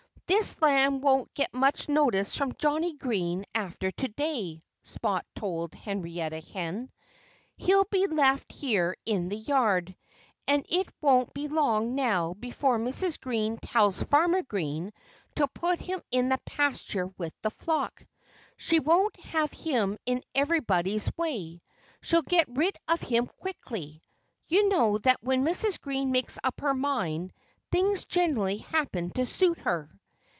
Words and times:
"This 0.27 0.61
lamb 0.61 1.01
won't 1.01 1.33
get 1.33 1.53
much 1.53 1.89
notice 1.89 2.37
from 2.37 2.53
Johnnie 2.57 2.95
Green 2.95 3.45
after 3.53 3.91
to 3.91 4.07
day," 4.07 4.63
Spot 4.81 5.25
told 5.35 5.73
Henrietta 5.75 6.39
Hen. 6.39 6.89
"He'll 7.57 7.83
be 7.91 8.07
left 8.07 8.53
here 8.53 8.95
in 9.05 9.27
the 9.27 9.35
yard. 9.35 9.93
And 10.47 10.65
it 10.69 10.87
won't 11.01 11.33
be 11.33 11.49
long 11.49 11.95
now 11.95 12.33
before 12.33 12.79
Mrs. 12.79 13.19
Green 13.19 13.57
tells 13.57 14.01
Farmer 14.03 14.41
Green 14.41 14.93
to 15.35 15.49
put 15.49 15.81
him 15.81 16.01
in 16.11 16.29
the 16.29 16.39
pasture 16.45 17.07
with 17.17 17.33
the 17.41 17.51
flock. 17.51 18.05
She 18.55 18.79
won't 18.79 19.19
have 19.19 19.51
him 19.51 19.97
in 20.05 20.23
everybody's 20.33 21.11
way. 21.17 21.61
She'll 21.99 22.21
get 22.21 22.47
rid 22.47 22.77
of 22.87 23.01
him 23.01 23.27
quickly. 23.27 24.01
You 24.47 24.69
know 24.69 24.97
that 24.99 25.21
when 25.21 25.43
Mrs. 25.43 25.77
Green 25.81 26.13
makes 26.13 26.39
up 26.41 26.61
her 26.61 26.73
mind, 26.73 27.33
things 27.69 28.05
generally 28.05 28.59
happen 28.59 29.09
to 29.11 29.25
suit 29.25 29.57
her." 29.59 29.91